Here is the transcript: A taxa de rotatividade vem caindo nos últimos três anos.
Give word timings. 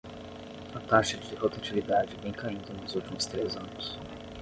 A 0.73 0.79
taxa 0.79 1.15
de 1.15 1.35
rotatividade 1.35 2.17
vem 2.23 2.31
caindo 2.31 2.73
nos 2.73 2.95
últimos 2.95 3.27
três 3.27 3.55
anos. 3.55 3.99